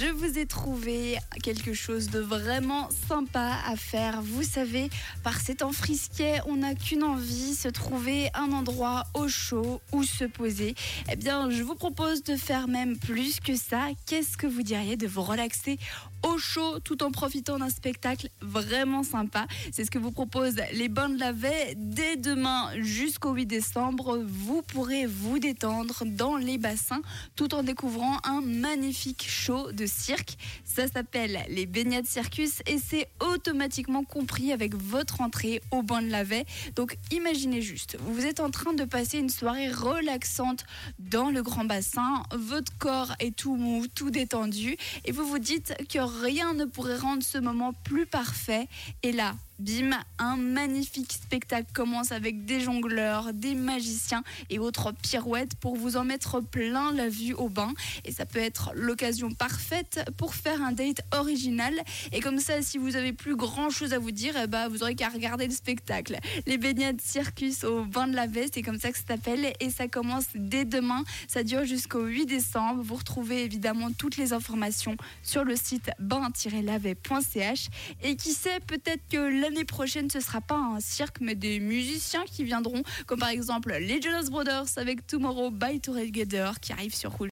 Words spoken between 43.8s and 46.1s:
tout détendu et vous vous dites que